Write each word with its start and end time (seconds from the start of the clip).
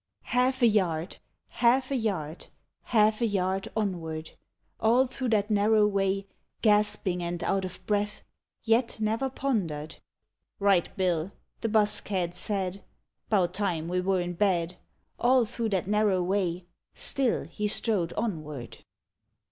I. 0.25 0.29
Half 0.29 0.63
a 0.63 0.67
yard, 0.67 1.17
half 1.47 1.91
a 1.91 1.95
yard. 1.95 2.47
Half 2.85 3.21
a 3.21 3.27
yard 3.27 3.67
onward. 3.77 4.31
All 4.79 5.05
through 5.05 5.29
that 5.29 5.51
narrow 5.51 5.85
way 5.85 6.25
Gasping 6.63 7.21
and 7.21 7.43
out 7.43 7.65
of 7.65 7.85
breath, 7.85 8.23
yet 8.63 8.99
never 8.99 9.29
ponder'd!" 9.29 9.99
Right, 10.59 10.89
Bill,'' 10.97 11.33
the 11.59 11.69
'bus 11.69 12.01
cad 12.01 12.33
said," 12.33 12.83
'Bout 13.29 13.53
time 13.53 13.87
we 13.87 14.01
were 14.01 14.19
in 14.19 14.33
bed." 14.33 14.75
All 15.19 15.45
through 15.45 15.69
that 15.69 15.85
narrow 15.85 16.23
way. 16.23 16.65
Still 16.95 17.43
he 17.43 17.67
strode 17.67 18.11
onward. 18.13 18.79